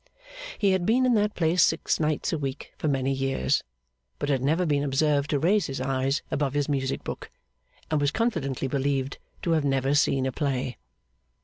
He 0.57 0.71
had 0.71 0.83
been 0.83 1.05
in 1.05 1.13
that 1.13 1.35
place 1.35 1.61
six 1.61 1.99
nights 1.99 2.33
a 2.33 2.37
week 2.39 2.73
for 2.75 2.87
many 2.87 3.13
years, 3.13 3.63
but 4.17 4.29
had 4.29 4.41
never 4.43 4.65
been 4.65 4.81
observed 4.83 5.29
to 5.29 5.37
raise 5.37 5.67
his 5.67 5.79
eyes 5.79 6.23
above 6.31 6.55
his 6.55 6.67
music 6.67 7.03
book, 7.03 7.29
and 7.91 8.01
was 8.01 8.09
confidently 8.09 8.67
believed 8.67 9.19
to 9.43 9.51
have 9.51 9.63
never 9.63 9.93
seen 9.93 10.25
a 10.25 10.31
play. 10.31 10.77